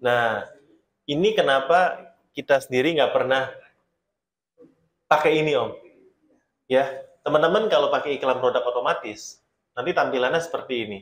[0.00, 0.44] Nah,
[1.08, 3.48] ini kenapa kita sendiri nggak pernah
[5.08, 5.72] pakai ini om.
[6.68, 9.40] Ya, teman-teman kalau pakai iklan produk otomatis,
[9.72, 10.98] nanti tampilannya seperti ini.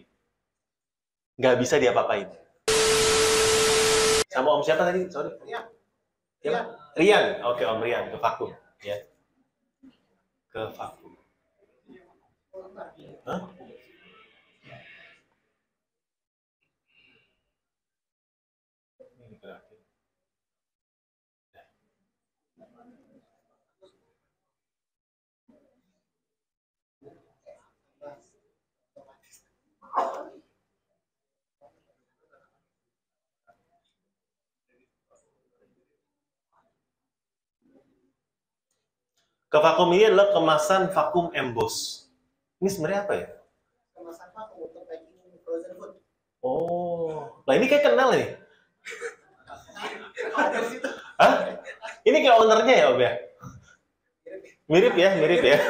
[1.40, 2.30] Nggak bisa diapa-apain.
[4.30, 5.10] Sama om siapa tadi?
[5.10, 5.30] Sorry.
[5.42, 5.64] Rian.
[6.42, 6.60] Siapa?
[6.94, 7.24] Rian.
[7.50, 8.50] Oke, om Rian ke vakum.
[8.82, 8.98] Ya.
[10.50, 11.18] Ke vakum.
[13.24, 13.40] Hah?
[39.54, 42.10] Ke vakum ini adalah kemasan vakum emboss.
[42.58, 43.30] Ini sebenarnya apa ya?
[43.94, 45.14] Kemasan vakum untuk packing
[45.46, 45.94] frozen food.
[46.42, 48.34] Oh, nah ini kayak kenal nih.
[51.22, 51.54] Hah?
[52.02, 53.14] Ini kayak ownernya ya, Om ya?
[54.66, 55.54] Mirip ya, mirip ya.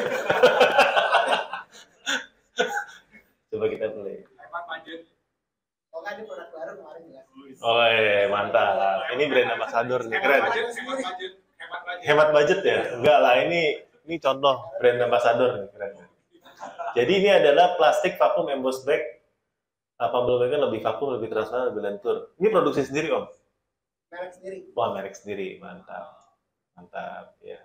[3.52, 5.12] Coba kita budget.
[5.92, 7.28] Oh kan ini produk baru kemarin jelas.
[7.60, 9.12] Oh, iya, mantap.
[9.12, 10.40] Ini brand ambassador nih, keren.
[10.40, 10.56] Hemat
[10.88, 11.43] budget,
[12.04, 13.00] hemat budget, ya?
[13.00, 15.92] Enggak lah, ini ini contoh brand ambassador nih, keren.
[16.94, 19.02] Jadi ini adalah plastik vakum emboss bag.
[19.98, 22.16] Apa belum kan lebih vakum, lebih transparan, lebih lentur.
[22.38, 23.24] Ini produksi sendiri, Om?
[24.14, 24.58] Merek sendiri.
[24.74, 25.48] Wah, merek sendiri.
[25.58, 26.06] Mantap.
[26.74, 27.58] Mantap, ya.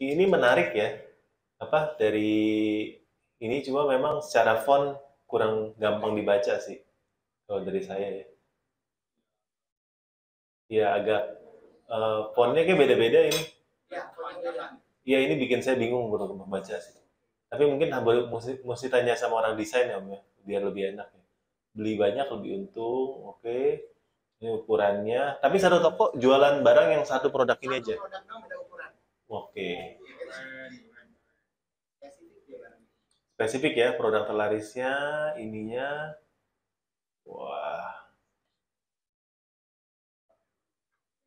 [0.00, 1.00] Ini menarik ya.
[1.60, 2.90] Apa dari
[3.40, 6.80] ini cuma memang secara font kurang gampang dibaca sih.
[7.48, 8.26] Kalau dari saya ya.
[10.68, 11.43] Ya agak
[12.32, 13.42] fontnya kayak beda-beda ini.
[13.92, 14.02] Ya.
[15.04, 16.96] Ya ini bikin saya bingung untuk membaca sih.
[17.52, 21.06] Tapi mungkin harus mesti, mesti tanya sama orang desain ya, Om ya, biar lebih enak
[21.12, 21.22] ya.
[21.70, 23.60] Beli banyak lebih untung, oke.
[24.42, 25.38] Ini ukurannya.
[25.38, 27.94] Tapi satu toko jualan barang yang satu produk ini aja.
[27.94, 28.90] Satu produk beda ukuran.
[29.30, 29.70] Oke.
[32.02, 32.58] Spesifik.
[33.38, 34.94] Spesifik ya produk terlarisnya,
[35.38, 36.18] ininya.
[37.22, 38.10] Wah.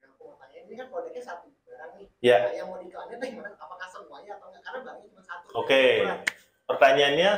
[0.04, 2.08] Yang aku mau tanya ini kan produknya satu barang nih.
[2.22, 2.38] Ya.
[2.40, 3.50] Nah, yang mau diklanin tuh gimana?
[3.58, 4.62] Apakah semuanya atau enggak?
[4.62, 5.46] Karena barangnya cuma satu.
[5.58, 5.84] Oke.
[5.98, 6.20] Ukuran.
[6.68, 7.32] Pertanyaannya,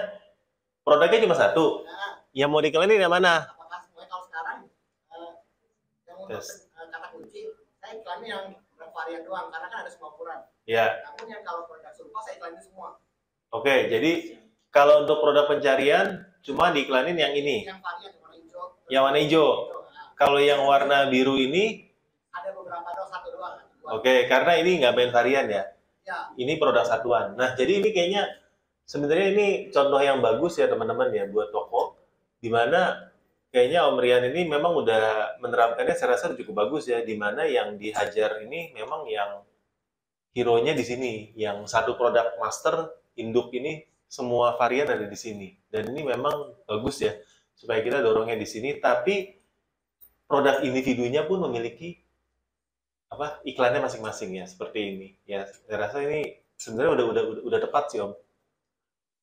[0.82, 1.66] produknya cuma satu.
[1.82, 3.48] Nah, Yang mau diklanin yang mana?
[3.48, 4.58] apakah semuanya kalau sekarang
[5.10, 5.32] eh,
[6.04, 6.68] yang untuk Yes.
[6.68, 7.40] eh, kata kunci
[7.80, 8.46] saya iklanin yang
[8.92, 10.40] varian doang karena kan ada semua ukuran.
[10.66, 11.00] Ya.
[11.02, 13.00] Namun yang kalau produk serupa saya iklanin semua.
[13.50, 14.12] Oke, jadi
[14.70, 16.08] kalau untuk produk pencarian
[16.42, 18.64] cuma diiklanin yang ini, Yang varian yang warna hijau.
[18.92, 19.48] yang warna hijau.
[19.48, 21.88] Nah, Kalau yang warna biru ini,
[22.30, 23.29] ada beberapa doang satu
[23.94, 25.64] oke, karena ini nggak main varian ya.
[26.06, 27.38] Ya, Ini produk satuan.
[27.38, 28.26] Nah, jadi ini kayaknya
[28.90, 32.02] sebenarnya ini contoh yang bagus ya teman-teman ya buat toko,
[32.42, 33.10] di mana
[33.54, 37.78] kayaknya Om Rian ini memang udah menerapkannya saya rasa cukup bagus ya, di mana yang
[37.78, 39.46] dihajar ini memang yang
[40.34, 45.54] hero-nya di sini, yang satu produk master induk ini semua varian ada di sini.
[45.70, 47.14] Dan ini memang bagus ya,
[47.54, 49.38] supaya kita dorongnya di sini, tapi
[50.26, 52.02] produk individunya pun memiliki
[53.10, 57.60] apa iklannya masing-masing ya seperti ini ya saya rasa ini sebenarnya udah udah udah, udah
[57.60, 58.14] tepat sih om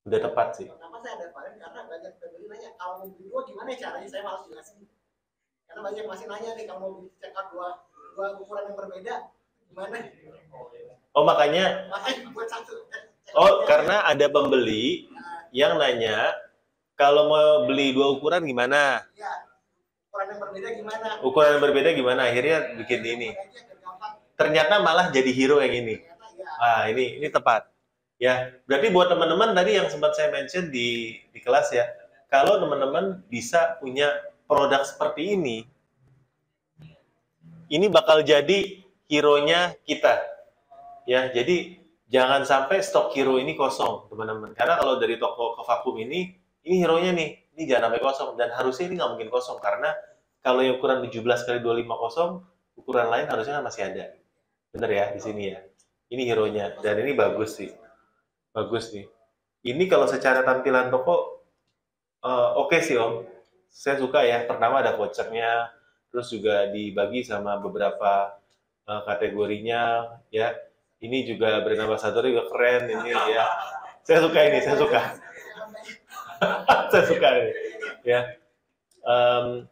[0.07, 1.55] udah tepat sih kenapa saya ada varian?
[1.59, 4.09] Karena banyak pembeli nanya, kalau mau beli dua gimana ya caranya?
[4.11, 4.79] Saya malas jelasin.
[5.67, 7.11] Karena banyak masih nanya nih, kalau mau beli
[7.51, 7.69] dua,
[8.15, 9.15] dua ukuran yang berbeda,
[9.67, 9.97] gimana?
[11.11, 12.75] oh makanya Makanya buat satu.
[13.35, 15.11] oh karena ada pembeli
[15.51, 16.35] yang nanya
[16.95, 19.33] kalau mau beli dua ukuran gimana Ya,
[20.11, 21.07] ukuran yang berbeda gimana?
[21.23, 23.31] ukuran yang berbeda gimana akhirnya bikin ini.
[24.37, 25.97] Ternyata malah jadi hero yang ini.
[26.61, 27.67] Ah ini ini tepat.
[28.17, 31.85] Ya berarti buat teman-teman tadi yang sempat saya mention di di kelas ya
[32.33, 34.09] kalau teman-teman bisa punya
[34.49, 35.65] produk seperti ini
[37.69, 40.23] ini bakal jadi hero-nya kita.
[41.05, 44.55] Ya jadi jangan sampai stok hero ini kosong teman-teman.
[44.55, 46.33] Karena kalau dari toko ke vakum ini
[46.65, 48.31] ini hero-nya nih ini jangan sampai kosong.
[48.39, 49.93] Dan harusnya ini nggak mungkin kosong karena
[50.41, 52.31] kalau yang ukuran 17 kali 250 kosong
[52.79, 54.15] ukuran lain harusnya kan masih ada
[54.77, 55.59] bener ya di sini ya.
[56.13, 56.77] Ini hero-nya.
[56.85, 57.73] Dan ini bagus sih.
[58.53, 59.09] Bagus nih.
[59.67, 61.41] Ini kalau secara tampilan toko
[62.21, 63.25] eh, oke sih om.
[63.73, 64.45] Saya suka ya.
[64.45, 65.73] Pertama ada vouchernya
[66.13, 68.37] terus juga dibagi sama beberapa
[68.85, 70.53] eh, kategorinya ya.
[71.01, 73.49] Ini juga brand ambassador juga keren ini ya.
[74.05, 75.01] Saya suka ini saya suka.
[76.93, 77.53] Saya suka ini
[78.05, 78.21] ya.
[79.03, 79.67] Em,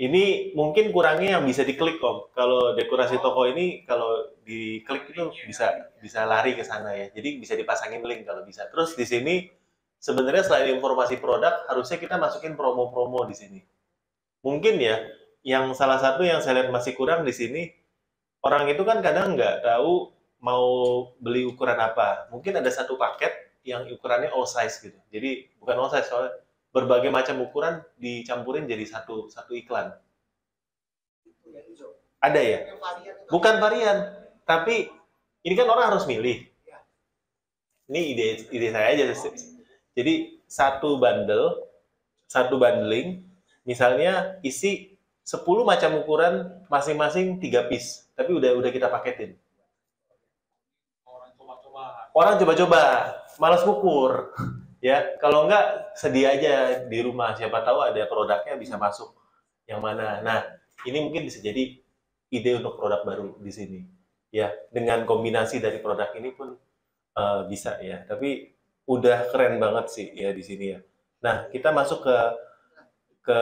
[0.00, 5.92] ini mungkin kurangnya yang bisa diklik om kalau dekorasi toko ini kalau diklik itu bisa
[6.00, 9.52] bisa lari ke sana ya jadi bisa dipasangin link kalau bisa terus di sini
[10.00, 13.60] sebenarnya selain informasi produk harusnya kita masukin promo-promo di sini
[14.40, 14.96] mungkin ya
[15.44, 17.68] yang salah satu yang saya lihat masih kurang di sini
[18.42, 20.10] orang itu kan kadang nggak tahu
[20.42, 20.66] mau
[21.22, 22.28] beli ukuran apa.
[22.34, 23.30] Mungkin ada satu paket
[23.62, 24.98] yang ukurannya all size gitu.
[25.14, 26.34] Jadi bukan all size soalnya
[26.72, 29.92] berbagai macam ukuran dicampurin jadi satu satu iklan.
[32.22, 32.58] Ada ya?
[33.28, 34.14] Bukan varian,
[34.48, 34.88] tapi
[35.44, 36.48] ini kan orang harus milih.
[37.92, 39.04] Ini ide ide saya aja.
[39.92, 41.68] Jadi satu bundle,
[42.24, 43.20] satu bundling,
[43.68, 49.36] misalnya isi 10 macam ukuran masing-masing 3 piece, tapi udah udah kita paketin.
[51.04, 51.84] Orang coba-coba.
[52.16, 52.82] Orang coba-coba,
[53.36, 54.32] malas ukur.
[54.82, 59.14] Ya, kalau enggak sedia aja di rumah, siapa tahu ada produknya bisa masuk
[59.70, 60.18] yang mana.
[60.26, 60.42] Nah,
[60.82, 61.78] ini mungkin bisa jadi
[62.34, 63.80] ide untuk produk baru di sini.
[64.34, 66.58] Ya, dengan kombinasi dari produk ini pun
[67.14, 68.02] eh, bisa ya.
[68.10, 68.50] Tapi
[68.90, 70.82] udah keren banget sih ya di sini ya.
[71.22, 72.18] Nah, kita masuk ke
[73.22, 73.40] ke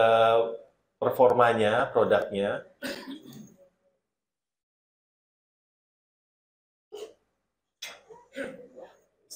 [1.01, 2.69] performanya, produknya.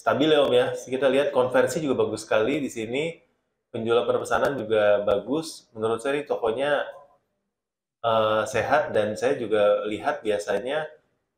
[0.05, 0.67] Stabil ya Om ya.
[0.77, 3.17] Kita lihat konversi juga bagus sekali di sini.
[3.73, 5.65] Penjualan perpesanan juga bagus.
[5.73, 6.85] Menurut saya ini tokonya
[8.05, 10.85] eh, sehat dan saya juga lihat biasanya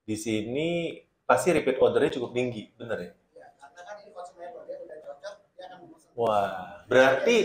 [0.03, 3.13] di sini pasti repeat ordernya cukup tinggi, bener ya?
[3.35, 6.11] ya, karena kan ini konsumen dia udah cocok, dia akan memesan.
[6.15, 7.37] Wah, berarti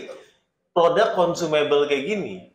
[0.69, 2.53] produk consumable kayak gini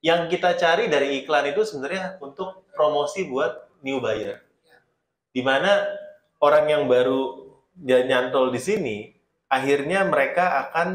[0.00, 4.40] yang kita cari dari iklan itu sebenarnya untuk promosi buat new buyer.
[5.32, 5.84] Di mana
[6.40, 8.96] orang yang baru dia nyantol di sini,
[9.48, 10.88] akhirnya mereka akan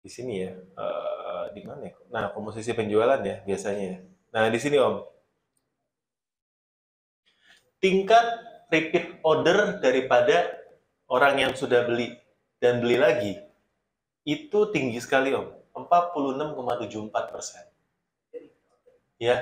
[0.00, 1.94] di sini ya, eh, di mana ya?
[2.12, 3.86] Nah, komposisi penjualan ya biasanya.
[3.96, 3.98] ya.
[4.32, 5.02] Nah, di sini Om,
[7.80, 8.26] tingkat
[8.70, 10.50] repeat order daripada
[11.06, 12.18] orang yang sudah beli
[12.58, 13.34] dan beli lagi
[14.26, 17.64] itu tinggi sekali om 46,74 persen
[19.22, 19.38] ya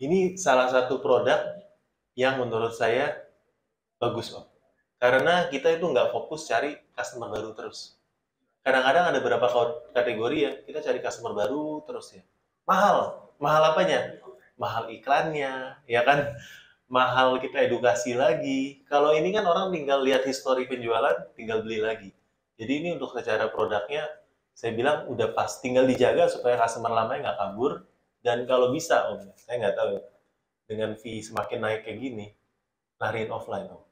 [0.00, 1.44] ini salah satu produk
[2.18, 3.14] yang menurut saya
[4.02, 4.42] bagus om
[4.98, 7.94] karena kita itu nggak fokus cari customer baru terus
[8.66, 9.46] kadang-kadang ada beberapa
[9.94, 12.26] kategori ya kita cari customer baru terus ya
[12.66, 14.18] mahal mahal apanya
[14.58, 16.34] mahal iklannya ya kan
[16.88, 18.82] mahal kita edukasi lagi.
[18.88, 22.10] Kalau ini kan orang tinggal lihat histori penjualan, tinggal beli lagi.
[22.58, 24.08] Jadi ini untuk secara produknya,
[24.56, 25.60] saya bilang udah pas.
[25.62, 27.72] Tinggal dijaga supaya customer lamanya nggak kabur.
[28.18, 29.94] Dan kalau bisa, Om, saya nggak tahu,
[30.68, 32.26] dengan fee semakin naik kayak gini,
[33.00, 33.82] lariin offline, Om.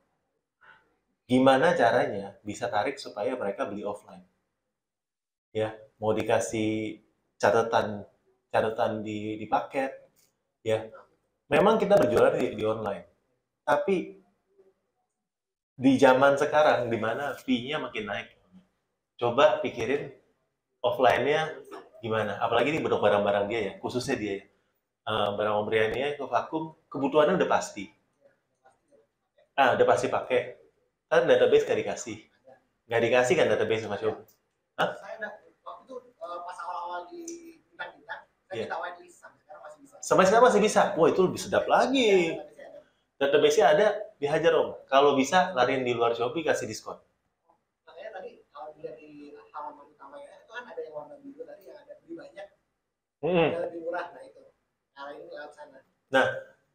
[1.27, 4.23] Gimana caranya bisa tarik supaya mereka beli offline?
[5.51, 7.01] Ya, mau dikasih
[7.41, 8.05] catatan
[8.53, 9.93] catatan di, di paket,
[10.63, 10.87] ya
[11.51, 13.05] memang kita berjualan di, di online,
[13.67, 14.17] tapi
[15.77, 18.29] di zaman sekarang di mana fee-nya makin naik,
[19.21, 20.09] coba pikirin
[20.81, 21.53] offline-nya
[22.01, 22.41] gimana.
[22.41, 24.45] Apalagi ini bentuk barang-barang dia ya, khususnya dia ya.
[25.07, 27.87] Eh, barang pemberiannya ke vakum, kebutuhannya udah pasti.
[29.55, 30.59] Ah, udah pasti pakai.
[31.07, 32.19] Kan database gak dikasih.
[32.91, 34.27] Nggak dikasih kan database sama Shopee.
[34.75, 35.33] Saya udah
[35.63, 37.23] waktu itu eh, pas awal-awal di
[37.71, 38.21] bintang-bintang,
[38.51, 38.65] saya Iya.
[38.67, 39.95] minta whitelist sampai sekarang masih bisa.
[40.03, 40.83] Sampai sekarang masih bisa.
[40.99, 42.35] Wah, itu lebih sedap lagi.
[42.35, 42.69] Iya, saya.
[43.17, 43.87] Database-nya ada,
[44.19, 44.69] dihajar om.
[44.91, 46.99] Kalau bisa, lariin di luar Shopee, kasih diskon.
[47.87, 51.79] Makanya tadi kalau dilihat di halaman utamanya itu kan ada yang warna biru tadi yang
[51.79, 52.47] ada beli banyak,
[53.23, 53.49] Hmm.
[53.55, 54.07] ada lebih murah.
[54.13, 54.23] Nah
[55.07, 56.23] cara ini lewat sana.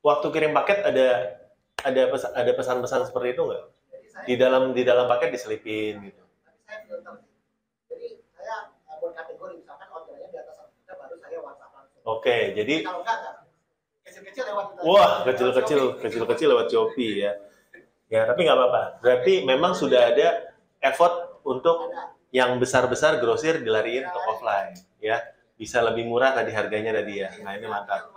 [0.02, 1.08] Waktu kirim paket ada
[1.84, 3.64] ada pes- ada pesan-pesan seperti itu nggak?
[4.24, 6.24] Di dalam di dalam paket diselipin gitu.
[6.48, 7.16] tapi saya belum tahu.
[7.92, 8.72] Jadi saya
[9.52, 12.02] misalkan ordernya di atas juta baru saya WhatsApp langsung.
[12.08, 13.36] Oke, jadi Kalau enggak enggak.
[14.02, 17.34] Kecil-kecil lewat wah kecil-kecil kecil-kecil lewat Shopee ya.
[18.12, 18.84] Ya, tapi nggak apa-apa.
[19.04, 21.92] Berarti memang sudah ada effort untuk
[22.32, 25.20] yang besar-besar grosir dilariin ke offline ya.
[25.62, 27.30] Bisa lebih murah tadi harganya tadi ya.
[27.46, 28.10] Nah, ini mantap.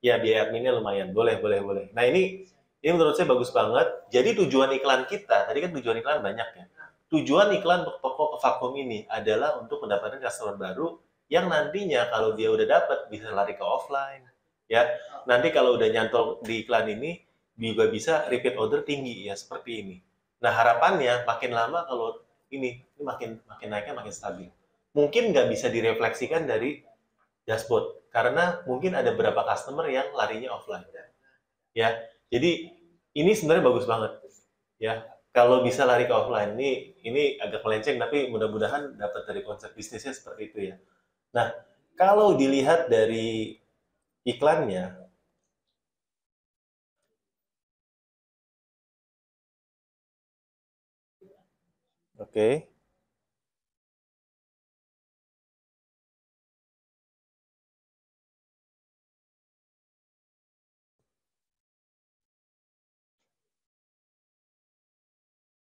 [0.00, 1.12] Ya, biaya adminnya lumayan.
[1.12, 1.84] Boleh, boleh, boleh.
[1.92, 2.48] Nah, ini
[2.80, 3.84] ini menurut saya bagus banget.
[4.08, 6.64] Jadi tujuan iklan kita, tadi kan tujuan iklan banyak ya.
[7.12, 10.96] Tujuan iklan toko ke Vakum ini adalah untuk mendapatkan customer baru
[11.28, 14.24] yang nantinya kalau dia udah dapat bisa lari ke offline.
[14.70, 14.88] Ya,
[15.28, 17.20] nanti kalau udah nyantol di iklan ini
[17.60, 19.96] juga bisa repeat order tinggi ya seperti ini.
[20.40, 24.48] Nah, harapannya makin lama kalau ini, ini makin makin naiknya makin stabil.
[24.96, 26.82] Mungkin nggak bisa direfleksikan dari
[27.48, 30.86] dashboard karena mungkin ada beberapa customer yang larinya offline.
[31.74, 31.94] Ya,
[32.30, 32.70] jadi
[33.14, 34.12] ini sebenarnya bagus banget.
[34.82, 39.70] Ya, kalau bisa lari ke offline ini ini agak melenceng tapi mudah-mudahan dapat dari konsep
[39.76, 40.76] bisnisnya seperti itu ya.
[41.36, 41.52] Nah,
[41.98, 43.58] kalau dilihat dari
[44.24, 44.96] iklannya,
[52.18, 52.69] oke.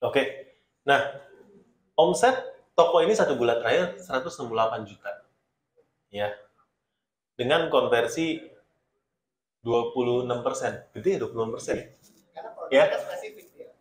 [0.06, 0.22] Oke.
[0.86, 1.02] Nah,
[1.98, 2.38] omset
[2.78, 5.10] toko ini satu bulan terakhir 168 juta.
[6.14, 6.30] Ya.
[7.34, 8.38] Dengan konversi
[9.66, 10.72] 26 persen.
[10.94, 11.76] Gede ya 26 persen.
[11.82, 12.42] Ya.
[12.70, 12.84] ya.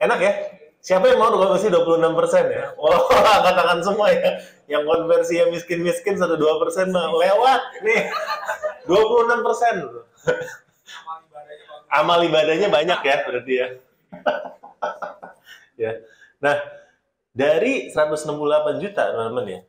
[0.02, 0.34] Enak ya?
[0.82, 2.74] Siapa yang mau konversi 26 persen ya?
[2.78, 4.38] Oh, angkat tangan semua ya.
[4.66, 7.62] Yang konversi yang miskin-miskin 1-2 persen mah lewat.
[7.86, 8.10] Nih,
[8.90, 9.76] 26 persen.
[9.86, 11.90] amal ibadahnya bagus.
[11.90, 13.68] Amal ibadahnya banyak ya berarti ya.
[15.90, 15.92] ya.
[16.44, 16.58] Nah,
[17.36, 19.60] dari 168 juta teman-teman ya,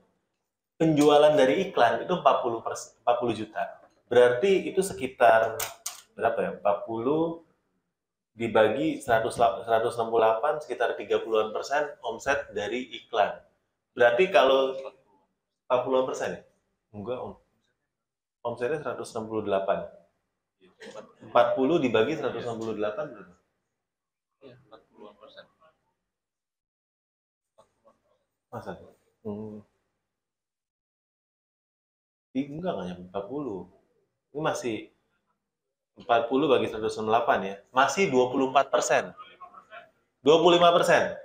[0.76, 3.62] penjualan dari iklan itu 40 persen, 40 juta.
[4.06, 5.58] Berarti itu sekitar
[6.14, 6.50] berapa ya?
[6.62, 7.42] 40
[8.36, 9.32] dibagi 100,
[9.64, 13.40] 168 sekitar 30-an persen omset dari iklan.
[13.96, 14.76] Berarti kalau
[15.66, 16.42] 40-an persen ya?
[16.92, 17.34] Enggak, om.
[18.44, 19.26] Omsetnya 168.
[21.32, 23.34] 40 dibagi 168 berapa?
[24.44, 25.44] Iya, 40-an persen.
[28.50, 28.78] Masa?
[29.26, 29.60] Hmm.
[32.36, 33.68] Ih, enggak, enggak nyampe 40.
[34.36, 34.76] Ini masih
[35.96, 37.56] 40 bagi 168 ya.
[37.72, 39.16] Masih 24 persen.
[40.20, 41.16] 25 persen.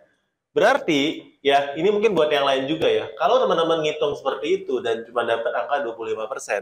[0.52, 3.08] Berarti, ya ini mungkin buat yang lain juga ya.
[3.20, 6.62] Kalau teman-teman ngitung seperti itu dan cuma dapat angka 25 persen,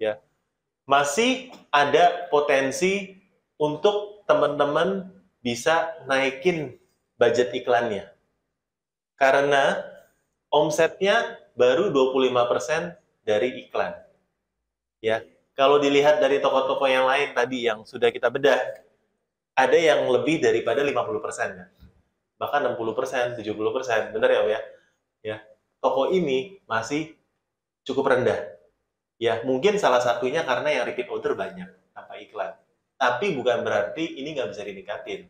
[0.00, 0.16] ya
[0.88, 3.14] masih ada potensi
[3.60, 5.06] untuk teman-teman
[5.44, 6.80] bisa naikin
[7.14, 8.08] budget iklannya.
[9.20, 9.76] Karena
[10.48, 13.92] omsetnya baru 25% dari iklan.
[15.04, 15.20] Ya,
[15.52, 18.56] kalau dilihat dari toko-toko yang lain tadi yang sudah kita bedah,
[19.52, 21.68] ada yang lebih daripada 50% kan.
[22.40, 24.60] Bahkan 60%, 70%, benar ya, Om ya?
[25.20, 25.36] Ya,
[25.84, 27.12] toko ini masih
[27.84, 28.56] cukup rendah.
[29.20, 32.56] Ya, mungkin salah satunya karena yang repeat order banyak tanpa iklan.
[32.96, 35.28] Tapi bukan berarti ini nggak bisa ditingkatin.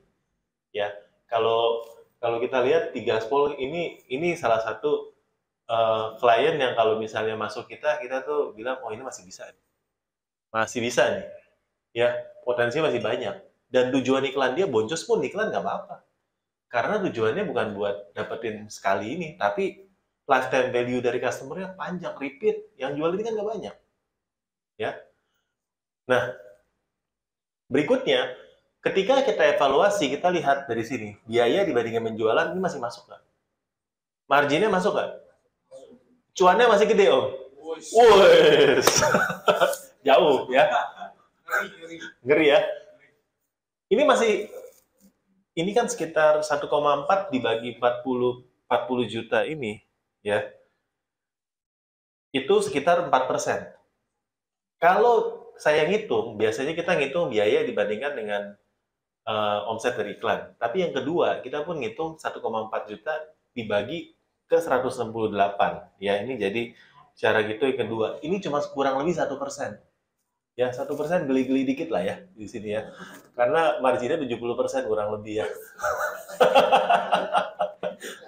[0.71, 0.95] Ya,
[1.27, 1.83] kalau
[2.21, 5.17] kalau kita lihat di Gaspol ini ini salah satu
[5.67, 9.65] eh, klien yang kalau misalnya masuk kita kita tuh bilang oh ini masih bisa nih.
[10.53, 11.27] masih bisa nih.
[11.97, 12.09] Ya
[12.45, 13.35] potensi masih banyak.
[13.71, 16.05] Dan tujuan iklan dia boncos pun iklan nggak apa-apa.
[16.69, 19.89] Karena tujuannya bukan buat dapetin sekali ini tapi
[20.29, 22.77] lifetime value dari customernya panjang repeat.
[22.77, 23.77] Yang jual ini kan nggak banyak.
[24.77, 24.91] Ya.
[26.11, 26.35] Nah
[27.71, 28.40] berikutnya
[28.81, 33.23] ketika kita evaluasi, kita lihat dari sini, biaya dibandingkan penjualan ini masih masuk nggak?
[34.29, 35.11] Marginnya masuk nggak?
[36.33, 37.27] Cuannya masih gede, Om?
[37.61, 38.89] Wes.
[40.07, 40.65] Jauh ya,
[42.25, 42.61] ngeri ya.
[43.93, 44.49] Ini masih,
[45.59, 46.65] ini kan sekitar 1,4
[47.29, 48.01] dibagi 40,
[48.65, 49.83] 40 juta ini,
[50.25, 50.47] ya.
[52.33, 53.69] Itu sekitar 4 persen.
[54.81, 58.43] Kalau saya ngitung, biasanya kita ngitung biaya dibandingkan dengan
[59.27, 60.57] eh, omset dari iklan.
[60.57, 63.15] Tapi yang kedua, kita pun ngitung 1,4 juta
[63.53, 64.15] dibagi
[64.51, 66.03] ke 168.
[66.03, 66.63] Ya, ini jadi
[67.21, 68.07] cara gitu yang kedua.
[68.25, 69.79] Ini cuma kurang lebih satu persen.
[70.59, 72.91] Ya, satu persen geli-geli dikit lah ya di sini ya.
[73.39, 75.47] Karena marginnya 70 persen kurang lebih ya.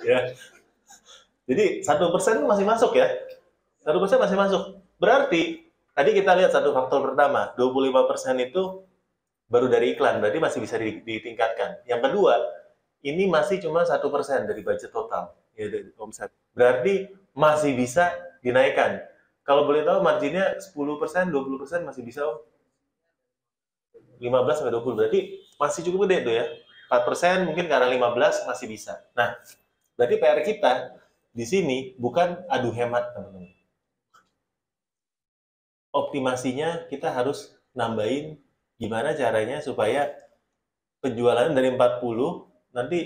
[0.09, 0.19] ya.
[1.45, 3.11] Jadi satu persen masih masuk ya.
[3.83, 4.63] Satu persen masih masuk.
[4.97, 8.87] Berarti tadi kita lihat satu faktor pertama, 25% itu
[9.53, 11.85] baru dari iklan, berarti masih bisa di- ditingkatkan.
[11.85, 12.35] Yang kedua,
[13.05, 16.33] ini masih cuma satu persen dari budget total ya dari omset.
[16.57, 19.05] Berarti masih bisa dinaikkan.
[19.45, 22.39] Kalau boleh tahu marginnya 10%, 20% masih bisa Om?
[24.23, 25.21] 15 sampai 20 berarti
[25.59, 26.47] masih cukup gede tuh ya.
[26.89, 29.03] 4% mungkin karena 15 masih bisa.
[29.19, 29.37] Nah,
[29.99, 30.73] berarti PR kita
[31.35, 33.53] di sini bukan adu hemat teman-teman
[35.93, 38.41] optimasinya kita harus nambahin
[38.83, 40.03] gimana caranya supaya
[41.05, 42.31] penjualan dari 40
[42.77, 42.99] nanti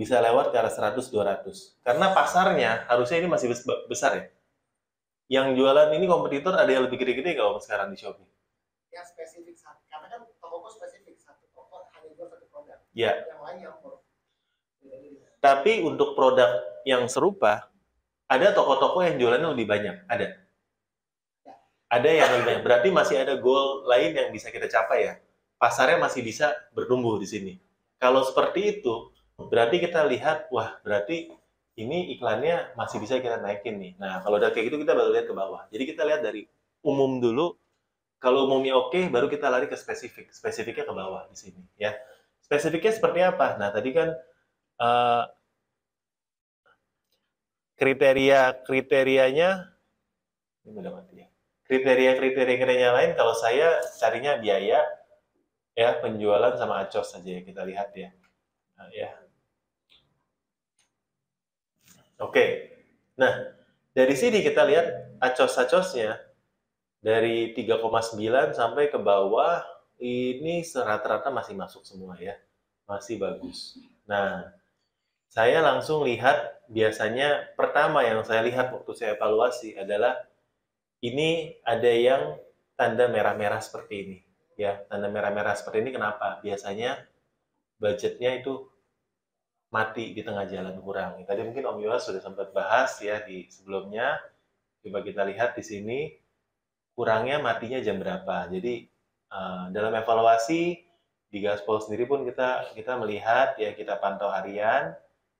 [0.00, 1.56] bisa lewat ke arah 100 200.
[1.86, 4.24] Karena pasarnya harusnya ini masih bes- besar ya.
[5.40, 8.28] Yang jualan ini kompetitor ada yang lebih gede-gede nggak Om sekarang di Shopee?
[8.92, 13.40] yang spesifik satu karena kan toko spesifik satu toko hanya jual satu produk Ya, yang
[13.40, 13.74] lain yang
[15.42, 17.66] tapi untuk produk yang serupa
[18.30, 20.41] ada toko-toko yang jualannya lebih banyak, ada.
[21.92, 22.64] Ada yang lebih.
[22.64, 25.14] Berarti masih ada goal lain yang bisa kita capai ya.
[25.60, 27.52] Pasarnya masih bisa bertumbuh di sini.
[28.00, 31.28] Kalau seperti itu, berarti kita lihat, wah berarti
[31.76, 33.92] ini iklannya masih bisa kita naikin nih.
[34.00, 35.68] Nah, kalau udah kayak gitu kita baru lihat ke bawah.
[35.68, 36.48] Jadi kita lihat dari
[36.80, 37.60] umum dulu.
[38.16, 40.32] Kalau umumnya oke, baru kita lari ke spesifik.
[40.32, 41.92] Spesifiknya ke bawah di sini ya.
[42.40, 43.60] Spesifiknya seperti apa?
[43.60, 44.08] Nah, tadi kan
[44.80, 45.24] eh,
[47.76, 49.72] kriteria kriterianya
[50.62, 51.31] ini udah mati ya.
[51.72, 54.84] Kriteria kriteria kriteria lain kalau saya carinya biaya
[55.72, 58.12] ya penjualan sama acos saja ya kita lihat ya.
[58.76, 59.08] Nah, ya.
[62.20, 62.76] Oke.
[63.16, 63.56] Nah,
[63.96, 66.20] dari sini kita lihat acos-acosnya
[67.00, 69.64] dari 3,9 sampai ke bawah
[69.96, 72.36] ini rata-rata masih masuk semua ya.
[72.84, 73.80] Masih bagus.
[74.04, 74.44] Nah,
[75.32, 80.20] saya langsung lihat biasanya pertama yang saya lihat waktu saya evaluasi adalah
[81.02, 82.38] ini ada yang
[82.78, 84.18] tanda merah-merah seperti ini.
[84.54, 86.38] Ya, tanda merah-merah seperti ini kenapa?
[86.40, 87.02] Biasanya
[87.82, 88.70] budgetnya itu
[89.74, 91.18] mati di tengah jalan kurang.
[91.26, 94.20] Tadi mungkin Om Yohas sudah sempat bahas ya di sebelumnya.
[94.84, 95.98] Coba kita lihat di sini
[96.94, 98.52] kurangnya matinya jam berapa.
[98.52, 98.86] Jadi
[99.32, 100.84] uh, dalam evaluasi
[101.32, 104.92] di Gaspol sendiri pun kita kita melihat ya kita pantau harian.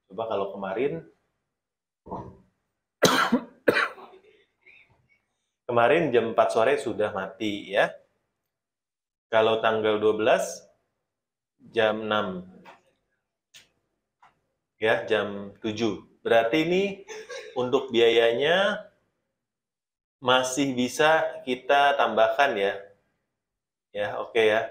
[0.08, 1.04] Coba kalau kemarin
[5.72, 7.88] kemarin jam 4 sore sudah mati ya.
[9.32, 10.68] Kalau tanggal 12
[11.72, 12.44] jam 6
[14.76, 16.04] ya jam 7.
[16.20, 16.84] Berarti ini
[17.56, 18.84] untuk biayanya
[20.20, 22.76] masih bisa kita tambahkan ya.
[23.96, 24.68] Ya, oke okay ya.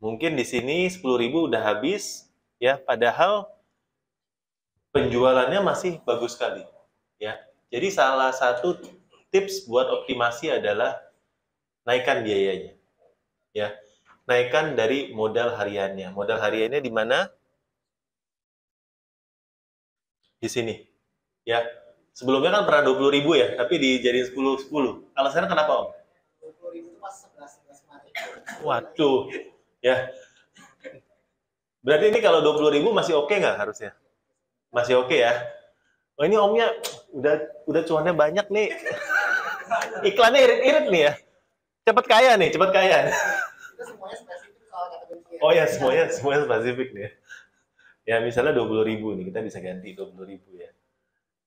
[0.00, 1.04] Mungkin di sini 10.000
[1.44, 3.52] udah habis ya, padahal
[4.96, 6.64] penjualannya masih bagus sekali
[7.20, 7.36] ya.
[7.68, 8.80] Jadi salah satu
[9.30, 10.98] tips buat optimasi adalah
[11.84, 12.72] naikkan biayanya.
[13.52, 13.74] Ya.
[14.28, 16.12] Naikkan dari modal hariannya.
[16.12, 17.32] Modal hariannya di mana?
[20.38, 20.74] di sini.
[21.42, 21.62] Ya.
[22.14, 25.14] Sebelumnya kan pernah 20 ribu ya, tapi dijadiin 10 10.
[25.14, 25.88] Alasannya kenapa Om?
[26.50, 28.12] 20 ribu itu pas 11 11 kemarin.
[28.66, 29.18] Waduh.
[29.78, 30.10] Ya.
[31.78, 33.94] Berarti ini kalau 20 ribu masih oke okay nggak harusnya?
[34.74, 35.34] Masih oke okay ya?
[36.18, 36.74] Oh ini omnya
[37.14, 37.38] udah
[37.70, 38.74] udah cuannya banyak nih.
[40.04, 41.12] Iklannya irit-irit nih ya.
[41.88, 42.96] Cepet kaya nih, cepet kaya.
[43.08, 43.16] Kunci.
[45.40, 47.10] Oh ya, semuanya semuanya spesifik nih.
[48.08, 50.72] Ya misalnya 20 ribu nih, kita bisa ganti 20 ribu ya.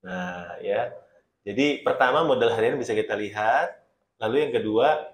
[0.05, 0.93] Nah ya,
[1.41, 3.73] jadi pertama modal harian bisa kita lihat,
[4.21, 5.09] lalu yang kedua,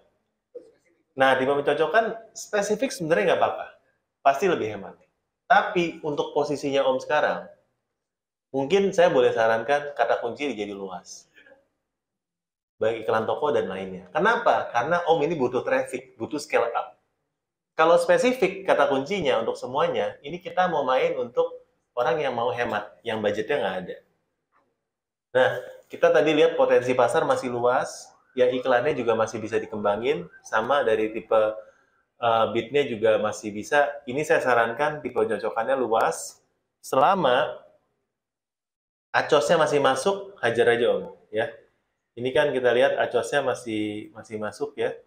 [1.15, 3.67] nah di mencocokkan spesifik sebenarnya nggak apa-apa,
[4.19, 4.99] pasti lebih hemat.
[5.47, 7.47] Tapi untuk posisinya Om sekarang,
[8.51, 11.32] mungkin saya boleh sarankan kata kunci jadi luas.
[12.77, 14.05] Baik iklan toko dan lainnya.
[14.13, 14.69] Kenapa?
[14.69, 16.93] Karena Om ini butuh traffic, butuh scale up.
[17.77, 21.45] Kalau spesifik kata kuncinya untuk semuanya, ini kita mau main untuk
[21.97, 23.97] orang yang mau hemat, yang budgetnya nggak ada.
[25.33, 25.49] Nah,
[25.89, 31.13] kita tadi lihat potensi pasar masih luas, ya iklannya juga masih bisa dikembangin, sama dari
[31.13, 33.89] tipe uh, bitnya juga masih bisa.
[34.09, 36.41] Ini saya sarankan tipe cocokannya luas,
[36.81, 37.61] selama
[39.13, 41.49] acosnya masih masuk, hajar aja om, ya.
[42.17, 44.97] Ini kan kita lihat acosnya masih masih masuk ya.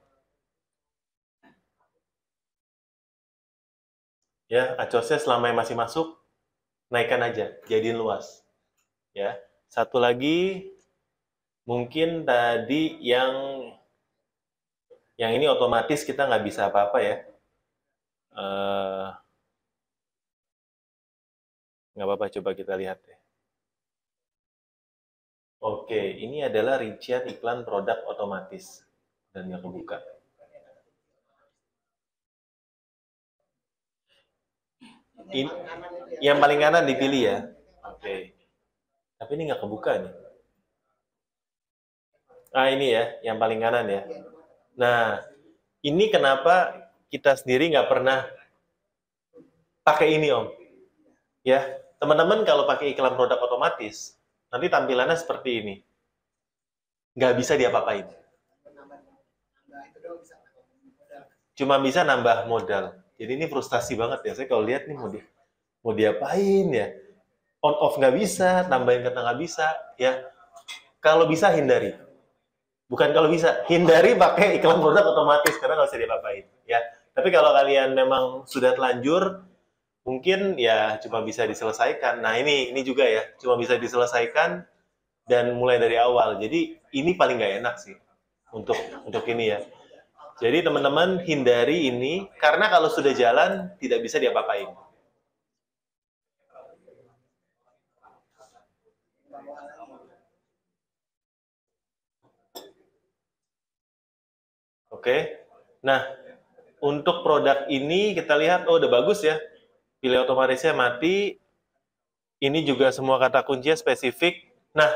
[4.51, 6.19] ya acosnya selama yang masih masuk
[6.91, 8.43] naikkan aja jadiin luas.
[9.15, 9.39] Ya
[9.71, 10.71] satu lagi
[11.67, 13.35] mungkin tadi yang
[15.19, 17.17] yang ini otomatis kita nggak bisa apa-apa ya.
[18.35, 19.11] Uh,
[21.95, 22.99] nggak apa-apa coba kita lihat
[25.61, 28.85] oke ini adalah rincian iklan produk otomatis
[29.31, 30.01] dan yang kebuka
[35.31, 35.47] In,
[36.19, 37.39] yang paling kanan dipilih ya.
[37.87, 38.35] Oke.
[39.21, 40.15] Tapi ini nggak kebuka nih.
[42.51, 44.03] Ah ini ya, yang paling kanan ya.
[44.75, 45.23] Nah,
[45.87, 48.27] ini kenapa kita sendiri nggak pernah
[49.87, 50.51] pakai ini om?
[51.47, 51.63] Ya,
[52.03, 54.19] teman-teman kalau pakai iklan produk otomatis,
[54.51, 55.75] nanti tampilannya seperti ini.
[57.15, 58.07] Nggak bisa diapa-apain.
[61.55, 62.97] Cuma bisa nambah modal.
[63.21, 64.33] Jadi ini frustasi banget ya.
[64.33, 65.21] Saya kalau lihat nih mau di
[65.85, 66.89] mau diapain ya?
[67.61, 69.69] On off nggak bisa, nambahin kata nggak bisa,
[70.01, 70.25] ya.
[71.05, 71.93] Kalau bisa hindari.
[72.89, 76.81] Bukan kalau bisa, hindari pakai iklan produk otomatis karena nggak usah diapa-apain, ya.
[77.13, 79.45] Tapi kalau kalian memang sudah telanjur,
[80.05, 82.25] mungkin ya cuma bisa diselesaikan.
[82.25, 84.65] Nah ini ini juga ya, cuma bisa diselesaikan
[85.31, 86.41] dan mulai dari awal.
[86.43, 87.97] Jadi ini paling nggak enak sih
[88.53, 89.61] untuk untuk ini ya.
[90.41, 94.73] Jadi teman-teman hindari ini karena kalau sudah jalan tidak bisa diapa-apain.
[104.91, 105.17] Oke.
[105.81, 106.05] Nah,
[106.85, 109.37] untuk produk ini kita lihat oh udah bagus ya.
[110.01, 111.37] Pilih otomatisnya mati.
[112.41, 114.49] Ini juga semua kata kuncinya spesifik.
[114.73, 114.89] Nah,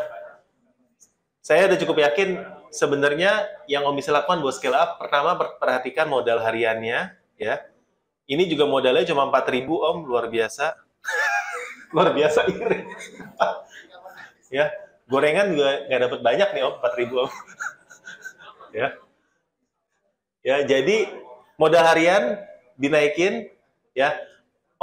[1.45, 2.41] saya udah cukup yakin
[2.73, 7.55] sebenarnya yang Om bisa lakukan buat scale up, pertama perhatikan modal hariannya, ya.
[8.25, 10.73] Ini juga modalnya cuma 4000 Om, luar biasa.
[11.95, 12.81] luar biasa iri.
[14.55, 14.71] Ya,
[15.11, 17.31] gorengan juga nggak dapat banyak nih om, 4000 om.
[18.79, 18.89] ya.
[20.47, 21.11] Ya, jadi
[21.59, 22.39] modal harian
[22.79, 23.51] dinaikin
[23.99, 24.15] ya.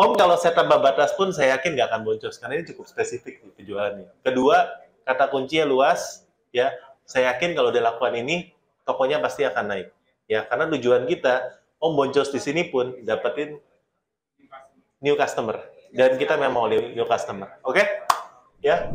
[0.02, 3.38] Om kalau saya tambah batas pun saya yakin nggak akan boncos karena ini cukup spesifik
[3.46, 4.10] nih penjualannya.
[4.26, 4.66] Kedua,
[5.06, 6.74] kata kuncinya luas ya.
[7.06, 8.50] Saya yakin kalau dilakukan ini
[8.82, 9.94] tokonya pasti akan naik.
[10.26, 13.62] Ya, karena tujuan kita Om boncos di sini pun dapetin
[15.06, 15.62] new customer
[15.94, 17.62] dan kita memang mau new customer.
[17.62, 17.86] Oke?
[18.66, 18.90] Ya.